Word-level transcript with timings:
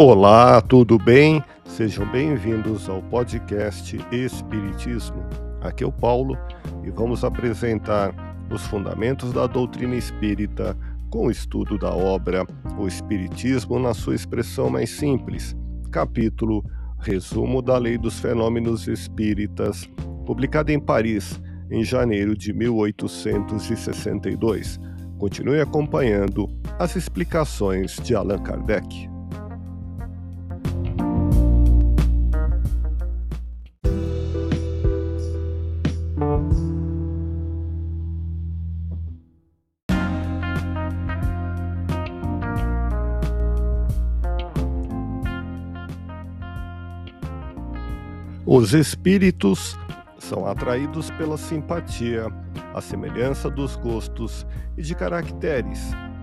Olá, 0.00 0.60
tudo 0.60 0.96
bem? 0.96 1.42
Sejam 1.64 2.08
bem-vindos 2.12 2.88
ao 2.88 3.02
podcast 3.02 4.00
Espiritismo. 4.12 5.26
Aqui 5.60 5.82
é 5.82 5.86
o 5.88 5.90
Paulo 5.90 6.38
e 6.84 6.90
vamos 6.90 7.24
apresentar 7.24 8.14
os 8.48 8.64
fundamentos 8.64 9.32
da 9.32 9.48
doutrina 9.48 9.96
espírita 9.96 10.78
com 11.10 11.26
o 11.26 11.32
estudo 11.32 11.76
da 11.76 11.92
obra 11.92 12.46
O 12.78 12.86
Espiritismo 12.86 13.76
na 13.80 13.92
sua 13.92 14.14
expressão 14.14 14.70
mais 14.70 14.88
simples, 14.88 15.56
capítulo 15.90 16.64
Resumo 17.00 17.60
da 17.60 17.76
Lei 17.76 17.98
dos 17.98 18.20
Fenômenos 18.20 18.86
Espíritas, 18.86 19.90
publicado 20.24 20.70
em 20.70 20.78
Paris 20.78 21.42
em 21.72 21.82
janeiro 21.82 22.36
de 22.36 22.52
1862. 22.52 24.78
Continue 25.18 25.60
acompanhando 25.60 26.48
as 26.78 26.94
explicações 26.94 27.96
de 27.96 28.14
Allan 28.14 28.38
Kardec. 28.38 29.17
Os 48.50 48.72
espíritos 48.72 49.76
são 50.18 50.46
atraídos 50.46 51.10
pela 51.10 51.36
simpatia, 51.36 52.32
a 52.72 52.80
semelhança 52.80 53.50
dos 53.50 53.76
gostos 53.76 54.46
e 54.74 54.80
de 54.80 54.94
caracteres, 54.94 55.78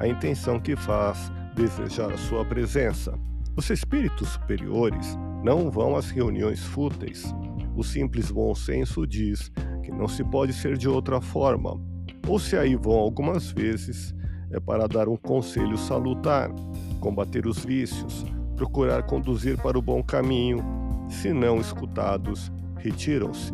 a 0.00 0.08
intenção 0.08 0.58
que 0.58 0.74
faz 0.74 1.30
desejar 1.54 2.10
a 2.10 2.16
sua 2.16 2.42
presença. 2.42 3.12
Os 3.54 3.68
espíritos 3.68 4.30
superiores 4.30 5.14
não 5.44 5.70
vão 5.70 5.94
às 5.94 6.08
reuniões 6.08 6.64
fúteis. 6.64 7.34
O 7.76 7.84
simples 7.84 8.30
bom 8.30 8.54
senso 8.54 9.06
diz 9.06 9.52
que 9.82 9.92
não 9.92 10.08
se 10.08 10.24
pode 10.24 10.54
ser 10.54 10.78
de 10.78 10.88
outra 10.88 11.20
forma, 11.20 11.78
ou 12.26 12.38
se 12.38 12.56
aí 12.56 12.76
vão 12.76 12.94
algumas 12.94 13.50
vezes, 13.50 14.14
é 14.50 14.58
para 14.58 14.88
dar 14.88 15.06
um 15.06 15.18
conselho 15.18 15.76
salutar, 15.76 16.50
combater 16.98 17.46
os 17.46 17.62
vícios, 17.62 18.24
procurar 18.56 19.02
conduzir 19.02 19.58
para 19.58 19.78
o 19.78 19.82
bom 19.82 20.02
caminho, 20.02 20.64
se 21.08 21.32
não 21.32 21.60
escutados, 21.60 22.50
retiram-se. 22.78 23.52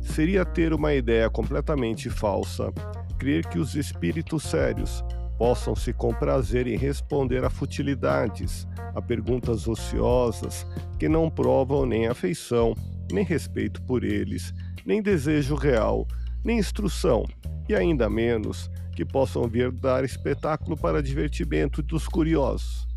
Seria 0.00 0.44
ter 0.44 0.72
uma 0.72 0.94
ideia 0.94 1.30
completamente 1.30 2.10
falsa 2.10 2.72
crer 3.18 3.46
que 3.46 3.58
os 3.58 3.76
espíritos 3.76 4.42
sérios 4.42 5.04
possam 5.38 5.76
se 5.76 5.92
comprazer 5.92 6.66
em 6.66 6.76
responder 6.76 7.44
a 7.44 7.50
futilidades, 7.50 8.66
a 8.94 9.00
perguntas 9.00 9.68
ociosas 9.68 10.66
que 10.98 11.08
não 11.08 11.30
provam 11.30 11.86
nem 11.86 12.08
afeição, 12.08 12.74
nem 13.12 13.24
respeito 13.24 13.80
por 13.82 14.02
eles, 14.02 14.52
nem 14.84 15.00
desejo 15.00 15.54
real, 15.54 16.06
nem 16.44 16.58
instrução, 16.58 17.24
e 17.68 17.74
ainda 17.74 18.10
menos 18.10 18.68
que 18.94 19.04
possam 19.04 19.48
vir 19.48 19.70
dar 19.70 20.04
espetáculo 20.04 20.76
para 20.76 21.02
divertimento 21.02 21.80
dos 21.80 22.06
curiosos. 22.06 22.91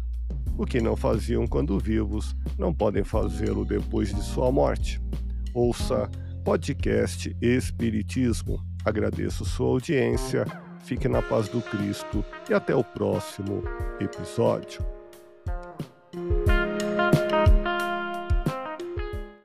O 0.57 0.65
que 0.65 0.79
não 0.79 0.95
faziam 0.95 1.45
quando 1.45 1.77
vivos, 1.77 2.35
não 2.57 2.73
podem 2.73 3.03
fazê-lo 3.03 3.65
depois 3.65 4.13
de 4.13 4.21
sua 4.21 4.51
morte. 4.51 5.01
Ouça 5.53 6.09
podcast 6.45 7.35
Espiritismo. 7.41 8.63
Agradeço 8.85 9.43
sua 9.43 9.67
audiência, 9.67 10.45
fique 10.79 11.09
na 11.09 11.21
paz 11.21 11.49
do 11.49 11.61
Cristo 11.61 12.23
e 12.49 12.53
até 12.53 12.73
o 12.73 12.83
próximo 12.83 13.63
episódio. 13.99 14.85